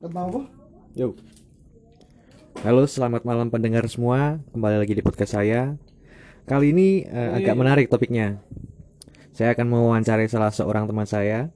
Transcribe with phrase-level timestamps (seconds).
[0.00, 0.48] Apa?
[0.96, 1.12] Yo.
[2.64, 4.40] Halo, selamat malam pendengar semua.
[4.52, 5.76] Kembali lagi di podcast saya.
[6.48, 8.40] Kali ini eh, agak menarik topiknya.
[9.36, 11.52] Saya akan mewawancarai salah seorang teman saya,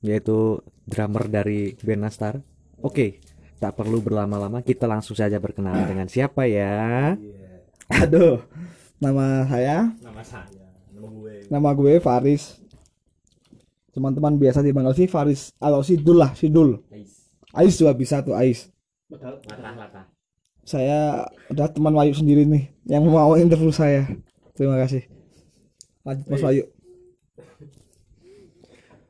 [0.00, 2.40] yaitu drummer dari band Nastar.
[2.80, 3.20] Oke,
[3.62, 7.14] tak perlu berlama-lama, kita langsung saja berkenalan dengan siapa ya?
[7.88, 8.42] Aduh.
[8.98, 11.34] Nama saya, Nama saya, nama gue.
[11.46, 12.58] nama gue Faris.
[13.94, 16.82] Teman-teman biasa dipanggil sih Faris atau Sidul lah, Sidul.
[17.58, 18.70] Ais juga bisa tuh Ais.
[20.62, 24.06] Saya udah teman Wayu sendiri nih yang mau interview saya.
[24.54, 25.10] Terima kasih.
[26.06, 26.64] Lanjut Mas Wayu.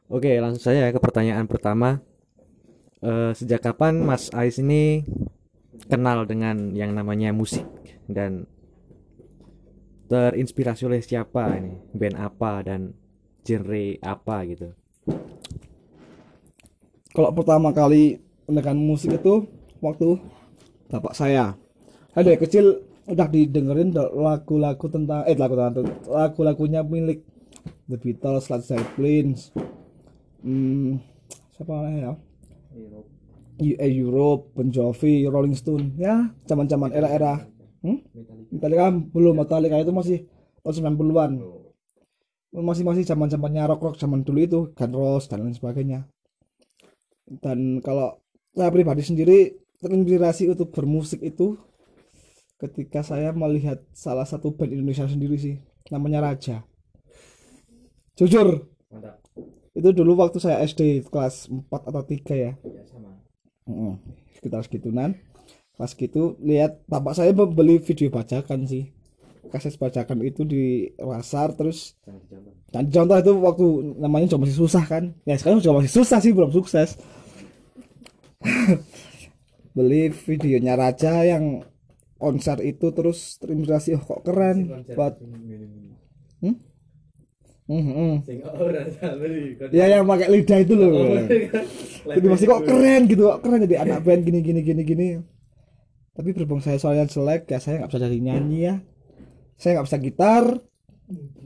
[0.08, 2.00] Oke, langsung saja ke pertanyaan pertama.
[3.04, 5.04] Eh, sejak kapan Mas Ais ini
[5.92, 7.68] kenal dengan yang namanya musik
[8.08, 8.48] dan
[10.08, 11.76] terinspirasi oleh siapa ini?
[11.92, 12.96] Band apa dan
[13.44, 14.72] genre apa gitu?
[17.12, 19.44] Kalau pertama kali mendengarkan musik itu
[19.84, 20.16] waktu
[20.88, 21.52] bapak saya.
[22.16, 27.28] Saya dari kecil udah didengerin lagu-lagu tentang eh lagu tentang lagu-lagunya milik
[27.88, 29.36] The Beatles, Led Zeppelin,
[30.44, 30.96] hmm,
[31.56, 32.12] siapa lagi ya?
[33.58, 37.44] Eu- eh, Europe, Bon Jovi, Rolling Stone, ya zaman-zaman era-era.
[37.84, 38.00] Hmm?
[38.48, 40.18] Metallica belum Metallica itu masih
[40.64, 41.32] tahun 90-an.
[42.48, 46.08] Masih masih zaman-zamannya rock rock zaman dulu itu, Guns N' Roses dan lain sebagainya
[47.44, 48.16] dan kalau
[48.54, 51.58] saya pribadi sendiri terinspirasi untuk bermusik itu
[52.58, 55.56] ketika saya melihat salah satu band Indonesia sendiri sih
[55.94, 56.66] namanya Raja.
[58.18, 58.66] Jujur.
[58.90, 59.20] Mantap.
[59.78, 62.52] itu dulu waktu saya SD kelas 4 atau 3 ya.
[62.58, 63.14] Ya sama.
[63.68, 63.94] Mm,
[64.34, 65.14] sekitar segituan
[65.78, 68.90] pas gitu lihat bapak saya membeli video bajakan sih.
[69.48, 71.94] Kaset bajakan itu di pasar terus
[72.74, 73.66] dan contoh itu waktu
[74.02, 75.14] namanya juga masih susah kan?
[75.22, 76.98] Ya sekarang juga masih susah sih belum sukses
[79.76, 81.62] beli videonya Raja yang
[82.18, 84.84] konser itu terus terinspirasi oh kok keren.
[84.90, 85.22] Buat
[86.42, 86.56] hmm?
[89.70, 90.90] Ya yang pakai lidah itu loh.
[92.10, 95.08] Jadi masih kok keren gitu kok keren jadi anak band gini gini gini gini.
[96.18, 98.74] Tapi berhubung saya soalnya jelek ya saya nggak bisa jadi nyanyi ya.
[99.54, 100.44] Saya nggak bisa gitar.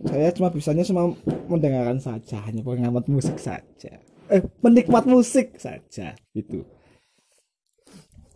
[0.08, 1.14] Saya cuma bisanya cuma
[1.47, 4.00] mendengarkan saja hanya pengamat musik saja.
[4.32, 6.64] Eh penikmat musik saja gitu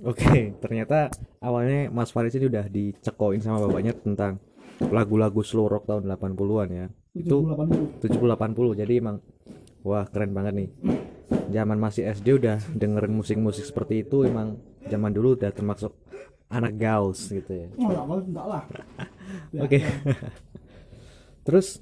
[0.04, 1.08] Oke, ternyata
[1.40, 4.36] awalnya Mas Faris ini udah dicekoin sama bapaknya tentang
[4.92, 6.86] lagu-lagu slow rock tahun 80-an ya.
[7.16, 7.48] Itu
[8.04, 9.24] 70-80 jadi emang
[9.80, 10.68] wah keren banget nih.
[11.48, 15.96] Zaman masih SD udah dengerin musik-musik seperti itu emang zaman dulu udah termasuk
[16.46, 17.68] anak gaus gitu ya.
[17.74, 18.62] oh, enggak, enggak lah
[19.64, 19.78] Oke.
[21.46, 21.80] Terus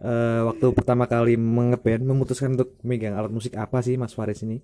[0.00, 4.62] eh, waktu pertama kali mengeband memutuskan untuk megang alat musik apa sih Mas Faris ini?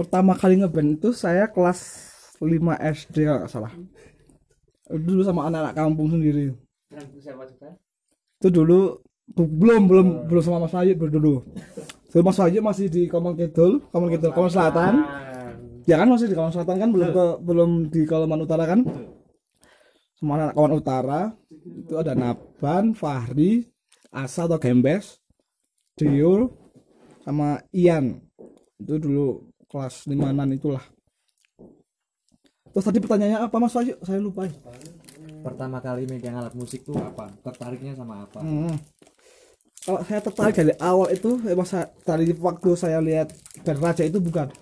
[0.00, 2.08] Pertama kali ngeband itu saya kelas
[2.40, 2.48] 5
[2.80, 3.72] SD kalau nggak salah.
[4.88, 6.56] Dulu sama anak-anak kampung sendiri.
[8.40, 9.04] Itu dulu
[9.36, 11.34] bu- belum belum belum sama Mas baru dulu.
[12.10, 15.04] Dulu Mas Wahyu masih di Komang Kidul Komang Kidul Komang Selatan.
[15.84, 18.80] Ya kan masih di Komang Selatan kan belum ke belum di Kalimantan Utara kan?
[20.16, 21.22] Sama anak kawan utara.
[21.52, 23.68] Itu ada Naban Fahri
[24.08, 25.20] Asa atau Gembes
[25.92, 26.56] Dio
[27.20, 28.16] sama Ian.
[28.80, 30.82] Itu dulu kelas limanan itulah
[32.70, 34.54] terus tadi pertanyaannya apa Mas Wahyu saya lupa ya.
[35.40, 37.32] Pertama kali megang alat musik tuh apa?
[37.40, 38.44] Tertariknya sama apa?
[38.44, 38.76] Hmm.
[39.80, 43.32] Kalau saya tertarik dari awal itu eh, masa dari waktu saya lihat
[43.64, 44.52] dari Raja itu bukan.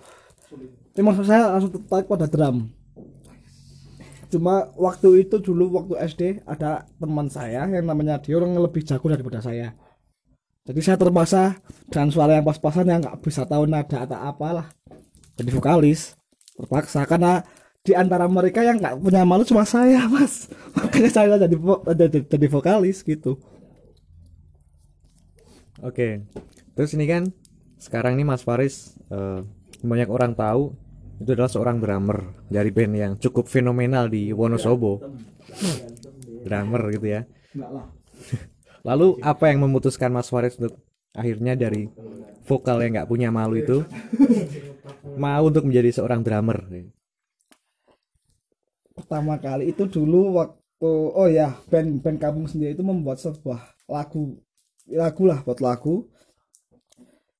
[0.95, 2.71] Memang saya langsung tertarik pada drum.
[4.31, 8.87] Cuma waktu itu dulu waktu SD ada teman saya yang namanya dia orang yang lebih
[8.87, 9.75] jago daripada saya.
[10.67, 14.67] Jadi saya terpaksa dengan suara yang pas-pasan yang nggak bisa tahu nada atau apalah.
[15.39, 16.17] Jadi vokalis
[16.59, 17.41] terpaksa karena
[17.79, 21.55] di antara mereka yang nggak punya malu cuma saya mas makanya saya jadi
[21.95, 23.39] jadi, jadi vokalis gitu
[25.79, 26.27] Oke.
[26.75, 27.31] Terus ini kan
[27.79, 29.39] sekarang nih Mas Faris eh,
[29.79, 30.75] banyak orang tahu
[31.19, 35.03] itu adalah seorang drummer dari band yang cukup fenomenal di Wonosobo.
[36.43, 37.21] Drummer gitu ya.
[38.83, 40.79] Lalu apa yang memutuskan Mas Faris untuk
[41.11, 41.89] akhirnya dari
[42.47, 43.83] vokal yang nggak punya malu itu
[45.21, 46.63] mau untuk menjadi seorang drummer?
[48.99, 54.35] pertama kali itu dulu waktu oh ya band band kampung sendiri itu membuat sebuah lagu
[54.91, 56.03] lagu lah buat lagu.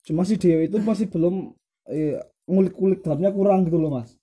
[0.07, 1.53] Cuma si Dewi itu masih belum
[1.91, 4.15] eh, ngulik-ngulik drumnya kurang gitu loh mas.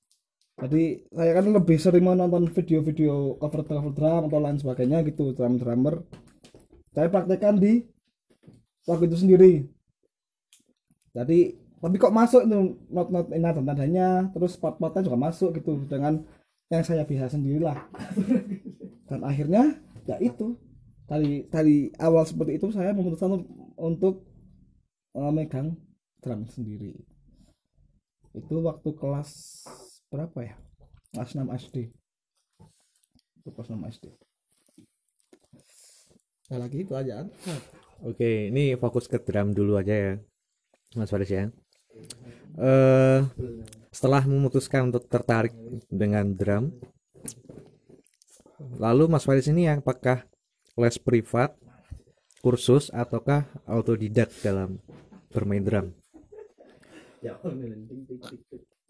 [0.56, 5.60] Jadi saya kan lebih sering menonton video-video cover cover drum atau lain sebagainya gitu drum
[5.60, 6.00] drummer
[6.96, 7.84] saya praktekkan di
[8.88, 9.68] lagu itu sendiri.
[11.12, 12.80] Jadi tapi kok masuk itu?
[12.88, 16.24] Not-not nada nadanya terus part-partnya juga masuk gitu dengan
[16.72, 17.76] yang saya bisa sendirilah
[19.12, 19.76] dan akhirnya
[20.08, 20.56] ya itu.
[21.06, 23.46] Dari dari awal seperti itu saya memutuskan untuk,
[23.78, 24.14] untuk
[25.14, 25.76] eh, megang
[26.24, 26.96] drum sendiri.
[28.32, 29.30] Itu waktu kelas
[30.08, 30.56] berapa ya?
[31.14, 31.94] Kelas 6 SD
[33.46, 34.25] itu kelas 6 SD
[36.46, 37.26] ya lagi itu aja
[38.04, 40.12] Oke, ini fokus ke drum dulu aja ya,
[41.00, 41.48] Mas Faris ya.
[42.60, 43.20] Eh,
[43.88, 45.56] setelah memutuskan untuk tertarik
[45.88, 46.76] dengan drum,
[48.76, 50.28] lalu Mas Faris ini apakah
[50.76, 51.56] les privat,
[52.44, 54.76] kursus, ataukah autodidak dalam
[55.32, 55.96] bermain drum?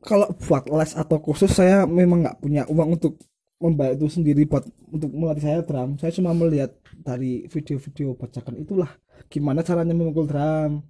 [0.04, 3.16] kalau buat les atau kursus saya memang nggak punya uang untuk
[3.56, 5.96] membayar itu sendiri buat untuk melatih saya drum.
[5.96, 8.90] Saya cuma melihat dari video-video bacakan itulah
[9.32, 10.84] gimana caranya memukul drum.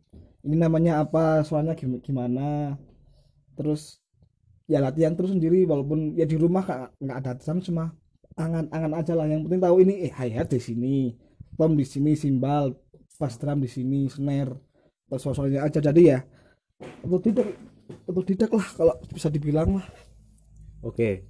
[0.46, 2.74] Ini namanya apa soalnya gim- gimana.
[3.54, 4.02] Terus
[4.66, 6.66] ya latihan terus sendiri walaupun ya di rumah
[6.98, 7.94] nggak ada drum cuma
[8.34, 9.26] angan-angan aja lah.
[9.30, 10.96] Yang penting tahu ini eh hi hat di sini.
[11.56, 12.74] Tom di sini simbal
[13.16, 14.52] bass drum di sini snare
[15.06, 15.78] terus soalnya aja.
[15.78, 16.18] Jadi ya
[17.06, 17.46] untuk tidak
[18.10, 19.86] untuk tidak lah kalau bisa dibilang lah.
[20.84, 21.24] Oke,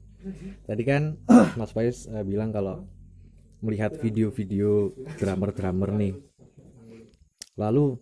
[0.64, 1.16] tadi kan
[1.58, 2.84] Mas Faiz eh, bilang kalau
[3.64, 6.14] melihat video-video drummer-drummer nih.
[7.56, 7.96] Lalu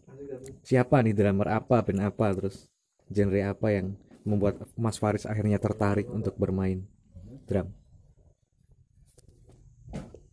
[0.66, 2.66] siapa nih drummer apa, band apa, terus
[3.06, 3.94] genre apa yang
[4.26, 6.82] membuat Mas Faris akhirnya tertarik untuk bermain
[7.44, 7.68] drum?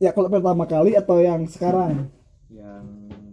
[0.01, 2.09] ya kalau pertama kali atau yang sekarang
[2.49, 2.83] Yang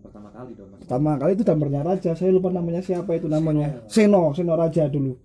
[0.05, 0.79] pertama kali dong Mas.
[0.85, 5.17] pertama kali itu gambarnya Raja saya lupa namanya siapa itu namanya Seno Seno Raja dulu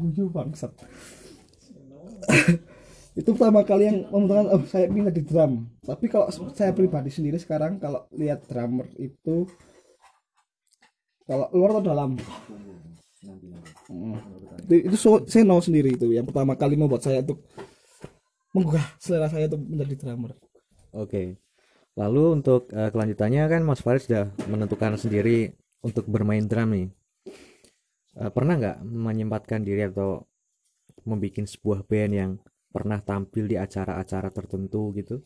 [0.00, 0.72] guyu bangsat
[3.20, 7.36] itu pertama kali yang memutuskan oh saya minat di drum tapi kalau saya pribadi sendiri
[7.36, 9.44] sekarang kalau lihat drummer itu
[11.28, 12.10] kalau luar atau dalam
[13.90, 14.16] Mm.
[14.70, 17.44] itu, so- Seno sendiri itu yang pertama kali membuat saya untuk
[18.56, 20.32] menggugah selera saya untuk menjadi drummer
[20.90, 21.38] Oke.
[21.94, 26.88] Lalu untuk eh, kelanjutannya kan Mas Faris sudah menentukan sendiri untuk bermain drum nih.
[28.18, 30.26] Eh, pernah nggak menyempatkan diri atau
[31.06, 32.32] membuat sebuah band yang
[32.70, 35.22] pernah tampil di acara-acara tertentu gitu?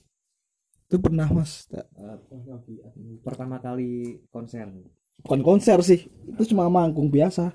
[0.84, 1.66] itu pernah mas.
[3.24, 4.68] Pertama kali konser.
[5.26, 6.06] bukan konser sih.
[6.06, 7.50] Itu cuma manggung biasa.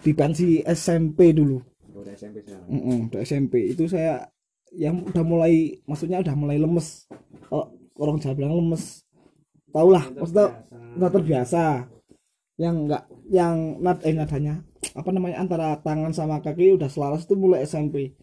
[0.00, 1.58] Di pensi SMP dulu.
[1.92, 2.64] Udah SMP sekarang.
[2.70, 4.30] Mm-mm, udah SMP itu saya
[4.70, 7.10] yang udah mulai maksudnya udah mulai lemes.
[7.50, 9.02] Kalau orang Jawa bilang lemes.
[9.68, 10.64] Tau lah maksudnya
[10.96, 11.62] udah terbiasa
[12.58, 14.66] yang enggak yang nad eh nadanya
[14.98, 18.18] apa namanya antara tangan sama kaki udah selaras itu mulai SMP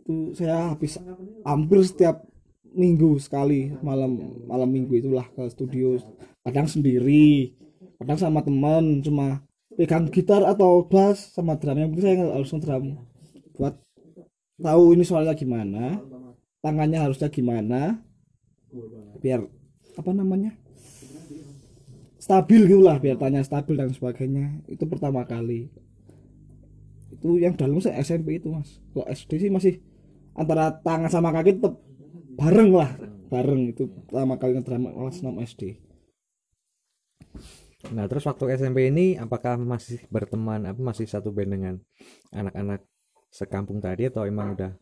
[0.00, 0.96] itu saya habis
[1.44, 2.24] hampir setiap
[2.72, 6.00] minggu sekali malam malam minggu itulah ke studio
[6.44, 7.52] kadang sendiri
[8.00, 9.44] kadang sama teman cuma
[9.76, 12.84] pegang gitar atau bass sama drum yang penting saya harus drum
[13.56, 13.74] buat
[14.56, 16.00] tahu ini soalnya gimana
[16.64, 18.00] tangannya harusnya gimana
[19.20, 19.44] biar
[19.96, 20.56] apa namanya
[22.26, 24.66] stabil gitu lah biar tanya stabil dan sebagainya.
[24.66, 25.70] Itu pertama kali.
[27.14, 28.82] Itu yang dalam saya SMP itu mas.
[28.90, 29.78] Kalau SD sih masih
[30.34, 31.78] antara tangan sama kaki tetap
[32.34, 32.90] bareng lah.
[33.30, 35.62] Bareng itu pertama kali ngedrum kelas 6 SD
[37.94, 41.74] Nah, terus waktu SMP ini apakah masih berteman apa masih satu band dengan
[42.34, 42.82] anak-anak
[43.30, 44.74] sekampung tadi atau emang udah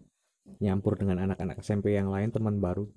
[0.65, 2.89] nyampur dengan anak-anak SMP yang lain teman baru?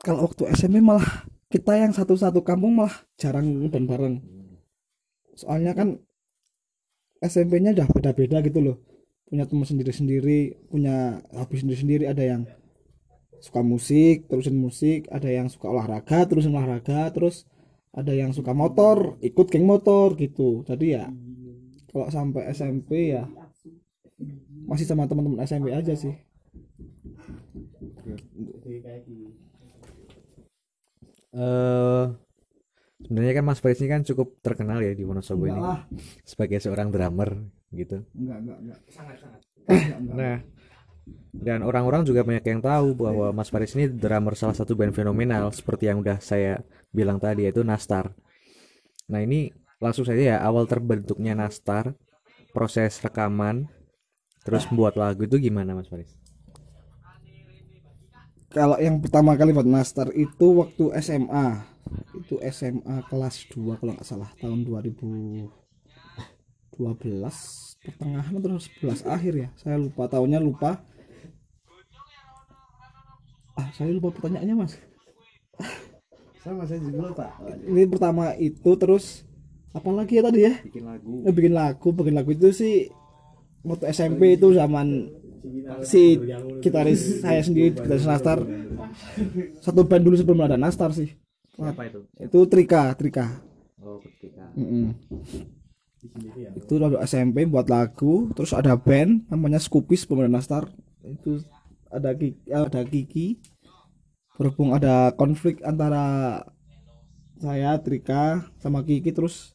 [0.00, 4.22] kalau waktu SMP malah kita yang satu-satu kampung malah jarang dan bareng.
[5.34, 5.98] Soalnya kan
[7.18, 8.76] SMP-nya udah beda-beda gitu loh.
[9.26, 12.06] Punya teman sendiri-sendiri punya hobi sendiri-sendiri.
[12.06, 12.42] Ada yang
[13.42, 15.10] suka musik terusin musik.
[15.10, 17.10] Ada yang suka olahraga terusin olahraga.
[17.10, 17.50] Terus
[17.90, 20.62] ada yang suka motor ikut geng motor gitu.
[20.62, 21.10] Jadi ya
[21.90, 23.26] kalau sampai SMP ya
[24.70, 26.14] masih sama teman-teman SMP aja sih
[31.30, 32.04] Eh
[33.00, 35.80] sebenarnya kan Mas Faris ini kan cukup terkenal ya di Wonosobo enggak ini lah
[36.28, 37.30] sebagai seorang drummer
[37.72, 38.04] gitu.
[38.12, 39.40] enggak enggak enggak sangat-sangat
[40.20, 40.42] Nah,
[41.30, 45.48] dan orang-orang juga banyak yang tahu bahwa Mas Faris ini drummer salah satu band fenomenal
[45.54, 46.60] seperti yang udah saya
[46.90, 48.10] bilang tadi yaitu Nastar.
[49.10, 51.94] Nah, ini langsung saja ya awal terbentuknya Nastar,
[52.52, 53.70] proses rekaman,
[54.44, 56.19] terus membuat lagu itu gimana Mas Faris?
[58.50, 61.62] Kalau yang pertama kali buat master itu waktu SMA
[62.18, 65.50] itu SMA kelas 2 kalau nggak salah tahun 2012
[67.80, 69.48] pertengahan atau 11 akhir ya.
[69.56, 70.84] Saya lupa tahunnya lupa.
[73.56, 74.76] Ah saya lupa pertanyaannya mas.
[76.44, 77.26] Sama saya juga lupa.
[77.64, 79.24] Ini pertama itu terus
[79.70, 80.54] apa lagi ya tadi ya?
[80.66, 81.12] Bikin lagu.
[81.24, 82.90] Eh, bikin lagu bikin lagu itu sih
[83.64, 85.10] waktu SMP itu zaman
[85.84, 86.20] si
[86.60, 88.38] gitaris saya sendiri gitaris Nastar.
[89.64, 91.16] Satu band dulu sebelum ada Nastar sih.
[91.60, 92.00] Apa itu?
[92.16, 93.40] Itu Trika Trika.
[93.80, 94.00] Oh
[94.56, 94.92] Mm-mm.
[96.56, 100.68] itu lalu SMP buat lagu terus ada band namanya Scoopis pemeran Nastar.
[101.04, 101.44] Itu
[101.92, 103.40] ada Kiki, ada Kiki.
[104.40, 106.40] Berhubung ada konflik antara
[107.40, 109.52] saya Trika sama Kiki terus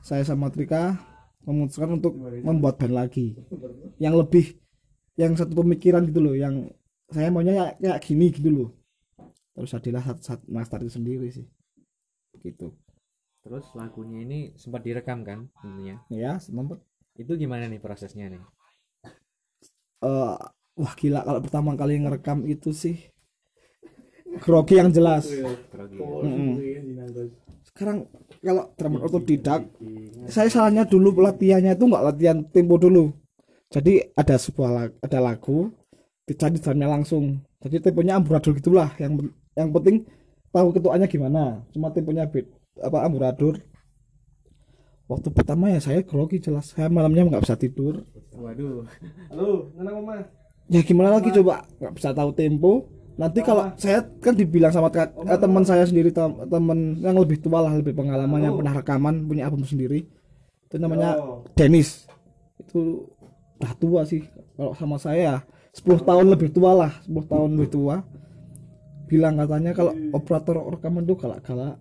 [0.00, 0.96] saya sama Trika
[1.44, 3.36] memutuskan untuk membuat band lagi.
[4.00, 4.44] Yang lebih
[5.14, 6.68] yang satu pemikiran gitu loh yang
[7.06, 8.70] saya maunya ya, kayak gini gitu loh.
[9.54, 11.46] Terus jadilah satu, satu Nastar itu sendiri sih.
[12.42, 12.74] Gitu.
[13.44, 16.80] Terus lagunya ini sempat direkam kan tentunya ya sempat.
[17.14, 18.42] Itu gimana nih prosesnya nih?
[20.02, 20.36] Eh
[20.74, 22.98] wah gila kalau pertama kali ngerekam itu sih
[24.42, 25.28] grogi yang jelas.
[25.70, 26.00] Grogi.
[26.00, 26.54] Mm-mm.
[27.64, 28.06] sekarang
[28.44, 29.64] kalau drummer otodidak
[30.28, 33.12] saya salahnya dulu latihannya itu nggak latihan tempo dulu.
[33.72, 35.72] Jadi ada sebuah lag- ada lagu
[36.28, 37.42] dicari drumnya langsung.
[37.64, 38.92] Jadi temponya amburadul gitulah.
[39.00, 40.04] Yang yang penting
[40.52, 41.64] tahu ketuanya gimana.
[41.72, 42.46] Cuma temponya beat
[42.78, 43.58] apa amburadul.
[45.04, 46.72] Waktu pertama ya saya grogi jelas.
[46.72, 48.04] Saya malamnya nggak bisa tidur.
[48.32, 48.88] Waduh.
[49.28, 50.24] Halo, nenang mama.
[50.72, 51.68] Ya gimana lagi coba?
[51.76, 52.88] Nggak bisa tahu tempo.
[53.14, 57.62] Nanti kalau saya kan dibilang sama eh, teman saya sendiri tem- teman yang lebih tua
[57.62, 60.02] lah lebih pengalaman yang pernah rekaman punya album sendiri.
[60.66, 61.22] Itu namanya
[61.54, 62.10] Dennis.
[62.58, 63.06] Itu
[63.62, 64.26] udah tua sih.
[64.58, 68.02] Kalau sama saya 10 tahun lebih tua lah 10 tahun lebih tua.
[69.06, 71.78] Bilang katanya kalau operator rekaman tuh galak-galak.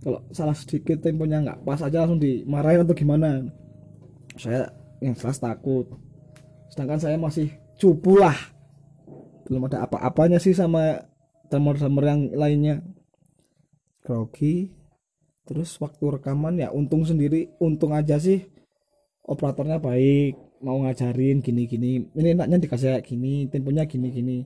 [0.00, 3.44] Kalau salah sedikit temponya nggak pas aja langsung dimarahin atau gimana.
[4.40, 4.72] Saya
[5.04, 5.84] yang jelas takut.
[6.72, 8.34] Sedangkan saya masih cupu lah
[9.48, 11.00] belum ada apa-apanya sih sama
[11.48, 12.84] drummer-drummer yang lainnya
[14.04, 14.68] grogi
[15.48, 18.44] terus waktu rekaman ya untung sendiri untung aja sih
[19.24, 24.44] operatornya baik mau ngajarin gini-gini ini enaknya dikasih kayak gini temponya gini-gini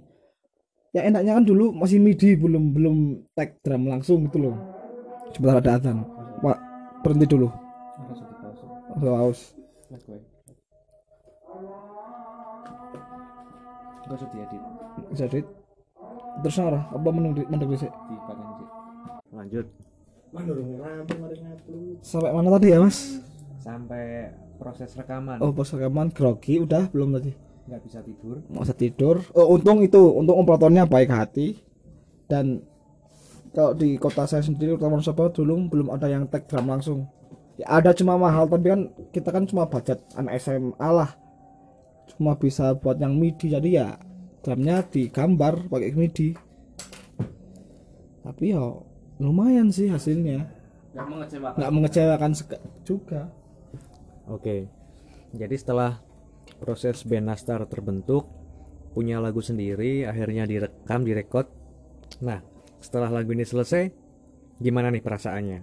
[0.95, 2.97] ya enaknya kan dulu masih midi belum belum
[3.35, 4.57] tag drum langsung gitu loh
[5.35, 6.07] sebentar ada adzan
[6.39, 6.59] pak
[7.03, 7.49] berhenti dulu
[9.03, 9.59] haus
[14.03, 14.82] Gak usah diedit
[15.13, 15.45] jadi
[16.41, 17.93] terus arah apa sih di pakai sih
[19.33, 19.67] lanjut.
[22.01, 23.21] Sampai mana tadi ya mas?
[23.61, 25.37] Sampai proses rekaman.
[25.45, 27.33] Oh pas rekaman grogi udah belum tadi?
[27.69, 28.37] Nggak bisa tidur.
[28.49, 29.21] Masa tidur.
[29.37, 31.61] Oh untung itu untung operatornya baik hati.
[32.29, 32.65] Dan
[33.53, 37.05] kalau di kota saya sendiri terutama Surabaya dulu belum ada yang tag drum langsung.
[37.61, 41.13] Ya ada cuma mahal tapi kan kita kan cuma budget anak SMA lah.
[42.09, 43.89] Cuma bisa buat yang midi jadi ya
[44.43, 46.35] drumnya digambar pakai midi
[48.23, 48.63] tapi ya
[49.23, 50.47] lumayan sih hasilnya
[50.93, 52.33] nggak mengecewakan nggak mengecewakan
[52.83, 53.31] juga
[54.31, 54.71] Oke.
[55.35, 55.99] Jadi setelah
[56.63, 58.29] proses band Nastar terbentuk,
[58.95, 61.51] punya lagu sendiri, akhirnya direkam, direkod.
[62.23, 62.39] Nah,
[62.79, 63.91] setelah lagu ini selesai,
[64.63, 65.61] gimana nih perasaannya?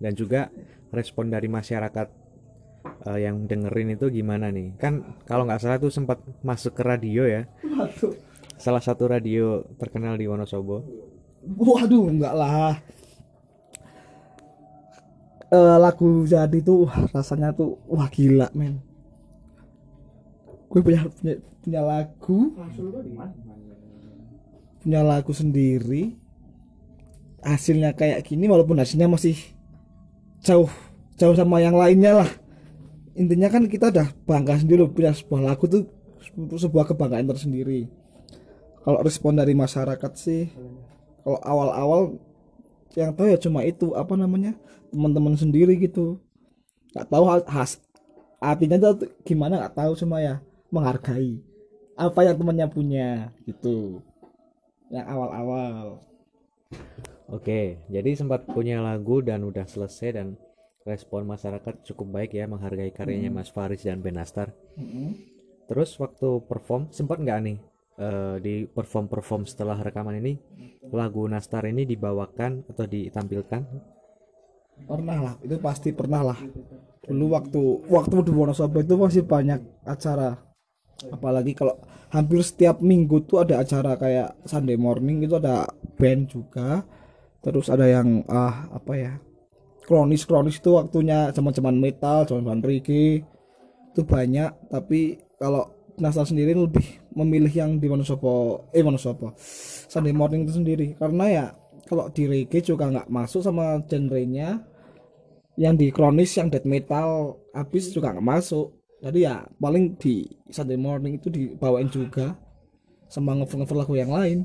[0.00, 0.48] Dan juga
[0.90, 2.08] respon dari masyarakat
[2.84, 4.76] eh, yang dengerin itu gimana nih?
[4.76, 7.48] Kan kalau nggak salah tuh sempat masuk ke radio ya.
[8.60, 10.84] Salah satu radio terkenal di Wonosobo.
[11.40, 12.76] Waduh, enggak lah.
[15.50, 18.78] Eh, lagu jadi tuh wah, rasanya tuh wah gila men.
[20.70, 22.54] Gue punya, punya punya lagu,
[24.78, 26.14] punya lagu sendiri.
[27.42, 29.34] Hasilnya kayak gini walaupun hasilnya masih
[30.44, 30.70] jauh
[31.18, 32.30] jauh sama yang lainnya lah.
[33.20, 35.84] Intinya kan kita udah bangga sendiri loh, punya sebuah lagu tuh
[36.56, 37.84] sebuah kebanggaan tersendiri.
[38.80, 40.48] Kalau respon dari masyarakat sih
[41.20, 42.16] kalau awal-awal
[42.96, 44.56] yang tahu ya cuma itu apa namanya
[44.88, 46.16] teman-teman sendiri gitu.
[46.96, 47.76] Nggak tahu hal- has
[48.40, 50.40] artinya itu gimana nggak tahu cuma ya
[50.72, 51.44] menghargai
[52.00, 54.00] apa yang temannya punya gitu.
[54.88, 56.00] Yang awal-awal.
[57.30, 60.40] Oke, jadi sempat punya lagu dan udah selesai dan
[60.84, 64.52] respon masyarakat cukup baik ya menghargai karyanya Mas Faris dan Ben Nastar.
[65.68, 67.58] Terus waktu perform sempat nggak nih
[68.00, 70.40] eh, di perform perform setelah rekaman ini
[70.90, 73.62] lagu Nastar ini dibawakan atau ditampilkan?
[74.80, 76.38] pernah lah itu pasti pernah lah.
[77.04, 80.40] Dulu waktu waktu di Wonosobo itu masih banyak acara.
[81.12, 81.80] Apalagi kalau
[82.12, 85.68] hampir setiap minggu tuh ada acara kayak Sunday morning itu ada
[86.00, 86.84] band juga.
[87.40, 89.12] Terus ada yang ah apa ya
[89.90, 93.26] kronis kronis itu waktunya zaman zaman metal zaman zaman reggae
[93.90, 99.36] itu banyak tapi kalau Nasar sendiri lebih memilih yang di Wonosobo eh Wonosobo
[99.90, 100.96] Sunday morning itu sendiri.
[100.96, 101.46] Karena ya
[101.84, 104.64] kalau di reggae juga nggak masuk sama genrenya.
[105.60, 108.72] Yang di kronis yang death metal habis juga nggak masuk.
[109.04, 112.32] Jadi ya paling di Sunday morning itu dibawain juga
[113.12, 114.38] sama ngever-ngever lagu yang lain.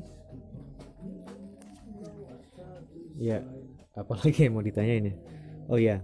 [3.16, 3.40] Ya,
[3.96, 5.12] apalagi yang mau ditanya ini?
[5.66, 5.98] Oh ya,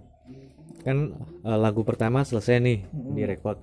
[0.83, 1.15] kan
[1.47, 2.79] eh, lagu pertama selesai nih
[3.15, 3.57] direkod.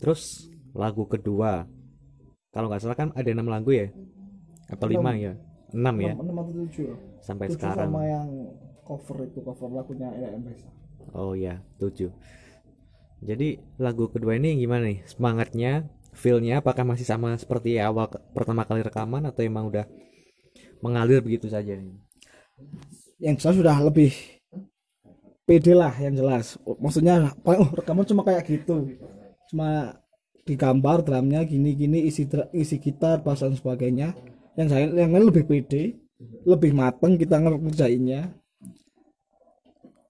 [0.00, 1.64] Terus lagu kedua,
[2.52, 3.92] kalau nggak salah kan ada enam lagu ya,
[4.72, 5.32] atau lima ya,
[5.72, 6.88] enam ya, enam atau tujuh
[7.20, 7.90] sampai Tujuh sekarang.
[7.92, 8.28] sama yang
[8.84, 10.68] cover itu cover lagunya Reza
[11.14, 12.10] Oh ya, tujuh.
[13.24, 15.00] Jadi lagu kedua ini gimana nih?
[15.08, 19.84] Semangatnya, feel-nya apakah masih sama seperti awal pertama kali rekaman atau emang udah
[20.84, 21.96] mengalir begitu saja nih?
[23.16, 24.12] yang jelas sudah lebih
[25.46, 26.58] pede lah yang jelas.
[26.66, 28.98] Maksudnya oh rekaman cuma kayak gitu.
[29.48, 29.96] Cuma
[30.46, 34.12] digambar drumnya gini gini isi isi gitar bass dan sebagainya.
[34.58, 35.96] Yang saya yang lain lebih pede
[36.44, 38.34] lebih mateng kita ngerjainnya.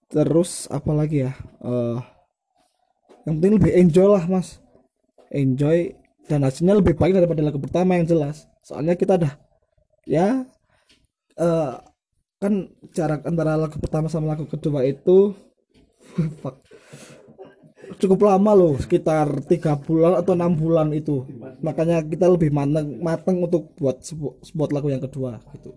[0.09, 1.33] Terus apa lagi ya?
[1.61, 2.01] Eh
[3.29, 4.59] yang penting lebih enjoy lah mas.
[5.29, 5.93] Enjoy
[6.27, 8.49] dan hasilnya lebih baik daripada lagu pertama yang jelas.
[8.65, 9.35] Soalnya kita dah
[10.09, 10.47] ya
[11.37, 11.75] eh
[12.37, 15.33] kan jarak antara lagu pertama sama lagu kedua itu
[18.01, 21.25] cukup lama loh sekitar tiga bulan atau enam bulan itu.
[21.63, 24.03] Makanya kita lebih mateng mateng untuk buat
[24.53, 25.71] buat lagu yang kedua gitu.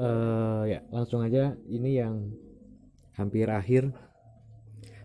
[0.00, 1.54] Eh ya langsung aja.
[1.68, 2.14] Ini yang
[3.14, 3.92] hampir akhir.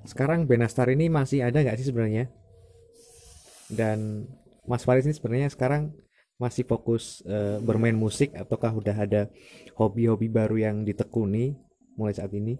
[0.06, 2.30] Sekarang Benastar ini masih ada nggak sih sebenarnya?
[3.68, 4.30] Dan
[4.70, 5.94] Mas Faris ini sebenarnya sekarang
[6.36, 9.22] masih fokus eh, bermain musik ataukah udah ada
[9.80, 11.56] hobi-hobi baru yang ditekuni
[11.96, 12.60] mulai saat ini?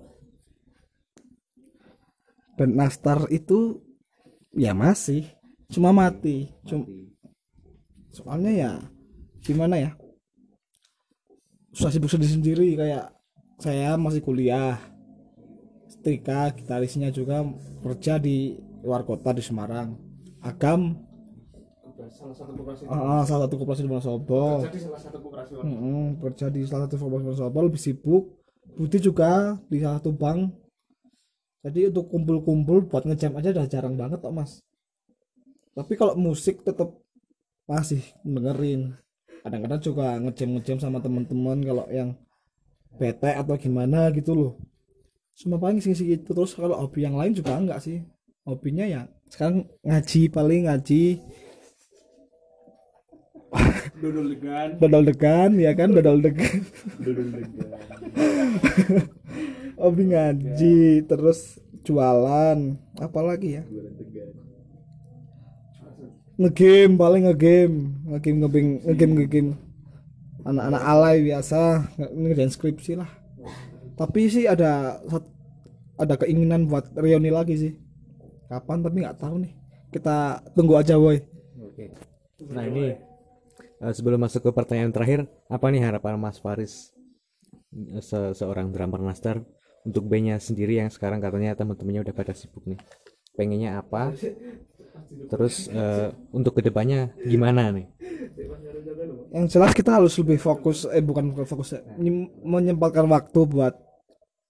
[2.55, 3.84] Dan Nastar itu
[4.55, 5.27] ya masih
[5.67, 6.88] cuma mati cuma
[8.13, 8.72] soalnya ya
[9.44, 9.91] gimana ya
[11.75, 13.12] susah sibuk sendiri sendiri kayak
[13.60, 14.79] saya masih kuliah
[15.91, 17.44] setrika gitarisnya juga
[17.84, 19.97] kerja di luar kota di Semarang.
[20.45, 21.02] Agam
[22.12, 25.52] salah satu koperasi ah, salah satu koperasi di Wonosobo jadi salah satu koperasi
[26.22, 28.24] kerja di salah satu koperasi di Wonosobo lebih sibuk.
[28.76, 30.52] Budi juga di salah satu bank.
[31.65, 34.62] Jadi untuk kumpul-kumpul buat ngejam aja udah jarang banget kok mas.
[35.74, 36.94] Tapi kalau musik tetap
[37.65, 38.94] masih dengerin.
[39.41, 42.13] Kadang-kadang juga ngejam-ngejam sama teman-teman kalau yang
[42.98, 44.54] bete atau gimana gitu loh.
[45.38, 48.02] Cuma paling sih gitu terus kalau hobi yang lain juga enggak sih.
[48.46, 51.04] Hobinya ya sekarang ngaji paling ngaji
[54.02, 54.70] dodol degan.
[54.80, 55.89] Dodol degan ya kan?
[55.96, 56.60] Dodol degan.
[57.02, 57.70] Dodol degan.
[59.82, 62.80] Hobi ngaji terus jualan.
[62.98, 63.63] Apalagi ya?
[66.36, 67.78] Ngegame paling ngegame.
[68.12, 69.54] Ngegame ngegame ngegame ngegame.
[70.46, 71.62] Anak-anak alay biasa.
[72.00, 73.10] Nge- ngerjain skripsi lah.
[73.96, 75.00] Tapi sih ada
[75.96, 77.74] ada keinginan buat reuni lagi sih.
[78.52, 78.84] Kapan?
[78.84, 79.54] Tapi nggak tahu nih.
[79.91, 81.20] Kita tunggu aja boy.
[81.63, 81.91] Oke.
[82.52, 82.91] Nah ini
[83.93, 85.19] sebelum masuk ke pertanyaan terakhir,
[85.52, 86.95] apa nih harapan Mas Faris
[87.76, 89.43] eh, se- seorang drummer master
[89.86, 92.80] untuk bandnya sendiri yang sekarang katanya teman-temannya udah pada sibuk nih.
[93.38, 94.15] Pengennya apa?
[95.30, 97.86] Terus eh, untuk ke depannya gimana nih?
[99.36, 103.76] yang jelas kita harus lebih fokus eh bukan fokus ya, nyem- menyempatkan waktu buat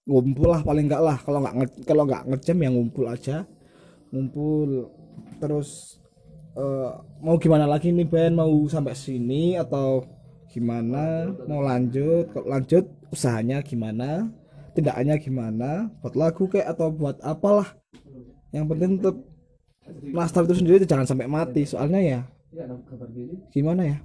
[0.06, 1.54] ngumpul lah paling enggak lah kalau nggak
[1.88, 3.36] kalau nggak ngejam ya ngumpul aja
[4.14, 4.90] ngumpul
[5.42, 5.98] terus
[6.56, 6.90] eh,
[7.20, 8.32] mau gimana lagi nih Ben?
[8.32, 10.04] Mau sampai sini atau
[10.50, 11.30] gimana?
[11.44, 12.32] Mau lanjut?
[12.32, 12.84] Kalau lanjut?
[13.12, 14.32] Usahanya gimana?
[14.72, 15.92] Tindakannya gimana?
[16.00, 17.76] Buat lagu kayak atau buat apalah?
[18.50, 19.16] Yang penting tetap
[20.02, 21.62] master itu sendiri jangan sampai mati.
[21.68, 22.20] Soalnya ya
[22.56, 22.64] ya
[23.52, 23.98] gimana ya?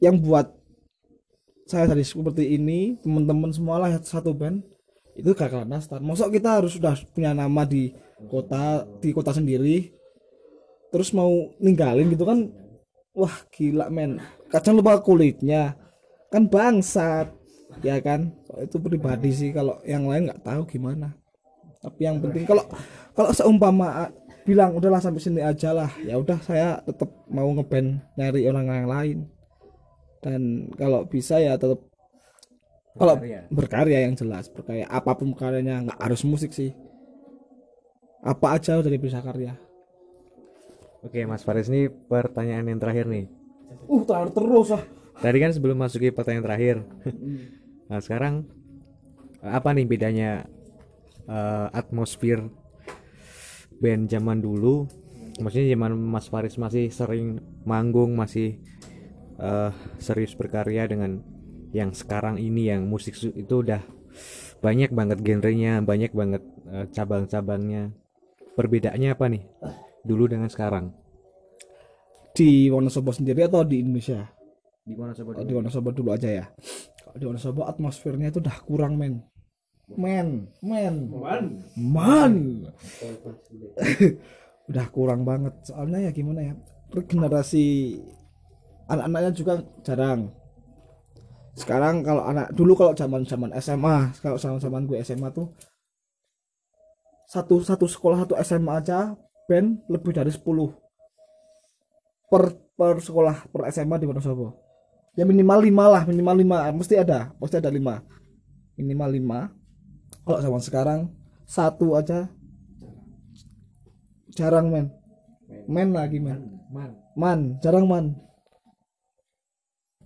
[0.00, 0.46] Yang buat
[1.66, 4.62] saya tadi seperti ini teman-teman semua lah satu band
[5.18, 7.90] itu gara-gara Nastar masa kita harus sudah punya nama di
[8.30, 9.90] kota di kota sendiri
[10.96, 12.48] terus mau ninggalin gitu kan
[13.12, 14.16] wah gila men.
[14.48, 15.76] Kadang lupa kulitnya.
[16.32, 17.28] Kan bangsat
[17.84, 18.32] ya kan?
[18.64, 21.12] Itu pribadi sih kalau yang lain nggak tahu gimana.
[21.84, 22.64] Tapi yang penting kalau
[23.12, 24.08] kalau seumpama
[24.48, 25.92] bilang udahlah sampai sini aja lah.
[26.00, 29.18] Ya udah saya tetap mau ngeband nyari orang yang lain.
[30.24, 31.84] Dan kalau bisa ya tetap
[32.96, 33.20] kalau
[33.52, 34.08] Berkarya.
[34.08, 34.88] yang jelas berkarya.
[34.88, 36.72] Apa pun karyanya nggak harus musik sih.
[38.24, 39.65] Apa aja dari bisa karya
[41.06, 43.30] Oke Mas Faris ini pertanyaan yang terakhir nih.
[43.86, 44.82] uh terus terus ah
[45.22, 46.76] Tadi kan sebelum masuki pertanyaan terakhir.
[47.88, 48.42] nah sekarang
[49.38, 50.50] apa nih bedanya
[51.30, 52.42] eh, atmosfer
[53.78, 54.90] band zaman dulu?
[55.38, 58.58] Maksudnya zaman Mas Faris masih sering manggung, masih
[59.38, 59.70] eh,
[60.02, 61.22] serius berkarya dengan
[61.70, 63.80] yang sekarang ini yang musik itu udah
[64.58, 67.94] banyak banget genrenya, banyak banget eh, cabang-cabangnya.
[68.58, 69.42] Perbedaannya apa nih?
[70.06, 70.94] Dulu dengan sekarang.
[72.36, 74.28] di Wonosobo sendiri atau di Indonesia?
[74.84, 75.40] Di coba?
[75.40, 76.44] Oh, di Wonosobo dulu aja ya.
[77.00, 79.24] Kalau di Wonosobo atmosfernya itu udah kurang men.
[79.96, 81.08] Men men.
[81.10, 81.64] Man.
[81.74, 82.34] man.
[84.70, 85.54] Udah kurang banget.
[85.62, 86.54] Soalnya ya gimana ya
[86.90, 87.96] regenerasi
[88.90, 89.54] anak-anaknya juga
[89.86, 90.30] jarang.
[91.56, 95.54] Sekarang kalau anak dulu kalau zaman zaman SMA kalau zaman zaman gue SMA tuh
[97.26, 99.14] satu satu sekolah satu SMA aja
[99.46, 100.42] band lebih dari 10
[102.26, 102.44] per
[102.76, 104.52] per sekolah per SMA di Wonosobo.
[105.16, 106.58] Ya minimal lima lah minimal lima.
[106.74, 108.04] Mesti ada pasti ada lima.
[108.76, 109.38] Minimal lima.
[110.26, 111.00] Kalau zaman sekarang
[111.48, 112.28] satu aja.
[114.36, 114.92] Jarang men.
[115.64, 116.60] Men lagi men.
[116.68, 116.92] Man.
[117.16, 118.12] man jarang man.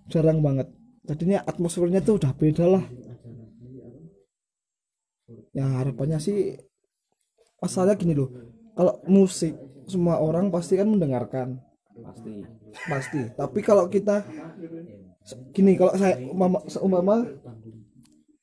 [0.06, 0.70] Jarang banget.
[1.02, 2.84] Jadinya atmosfernya tuh udah beda lah.
[5.50, 6.54] Ya harapannya sih
[7.58, 8.30] masalahnya gini loh
[8.74, 9.54] kalau musik
[9.90, 11.58] semua orang pasti kan mendengarkan.
[12.00, 12.32] Pasti.
[12.86, 13.20] pasti.
[13.34, 14.22] Tapi kalau kita
[15.52, 17.16] gini kalau saya umpama seumpama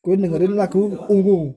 [0.04, 1.56] gue dengerin lagu ungu.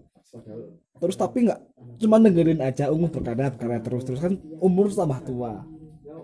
[1.01, 1.61] Terus tapi nggak
[2.01, 4.03] cuma dengerin aja ungu berkarya berkarya terus.
[4.07, 5.67] Terus kan umur tambah tua.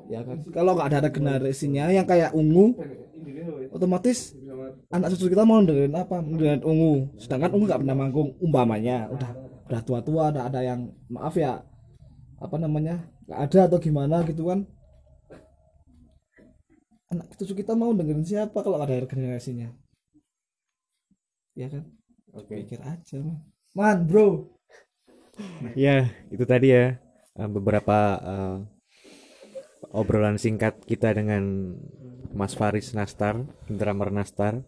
[0.07, 0.43] Ya kan?
[0.55, 2.79] Kalau nggak ada generasinya yang kayak ungu
[3.75, 4.33] otomatis
[4.89, 6.23] anak cucu kita mau dengerin apa?
[6.23, 7.11] Dengerin ungu.
[7.19, 9.11] Sedangkan ungu nggak pernah manggung umpamanya.
[9.11, 9.31] Udah
[9.67, 11.59] udah tua tua ada ada yang maaf ya
[12.37, 14.68] apa namanya nggak ada atau gimana gitu kan
[17.09, 19.72] anak cucu kita mau dengerin siapa kalau ada generasinya
[21.57, 21.85] ya kan
[22.37, 22.61] Oke.
[22.61, 23.40] pikir aja man,
[23.72, 24.57] man bro
[25.77, 26.96] Ya, itu tadi ya
[27.37, 28.59] eh, beberapa eh,
[29.92, 31.77] obrolan singkat kita dengan
[32.33, 34.64] Mas Faris Nastar, drummer Nastar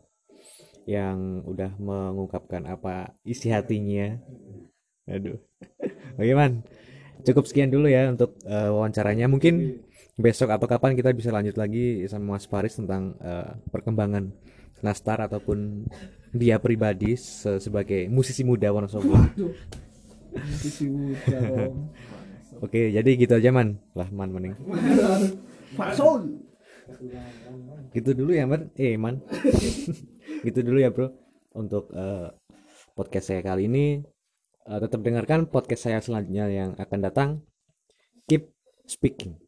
[0.88, 4.16] yang udah mengungkapkan apa isi hatinya.
[5.09, 5.40] Aduh.
[6.16, 6.64] Oke, Man.
[7.26, 9.26] Cukup sekian dulu ya untuk eh, wawancaranya.
[9.26, 9.83] Mungkin
[10.18, 14.31] besok atau kapan kita bisa lanjut lagi sama Mas Faris tentang eh, perkembangan
[14.78, 15.90] Nastar ataupun
[16.31, 19.14] dia pribadi se- sebagai musisi muda Wonosobo.
[20.54, 21.66] sisi muda
[22.59, 23.78] Oke, jadi gitu aja man.
[23.94, 24.54] Lah man mending.
[25.78, 26.42] Fason
[27.94, 28.70] Gitu dulu ya man.
[28.74, 29.22] Eh man.
[30.46, 31.11] gitu dulu ya bro.
[31.54, 32.28] Untuk eh,
[32.94, 34.02] podcast saya kali ini.
[34.68, 37.28] Eh, tetap dengarkan podcast saya selanjutnya yang akan datang.
[38.28, 38.52] Keep
[38.85, 39.40] speaking.